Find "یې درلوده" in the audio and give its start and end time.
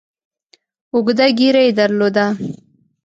1.65-2.25